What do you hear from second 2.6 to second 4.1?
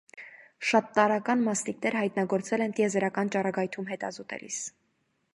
են տիեզերական ճառագայթում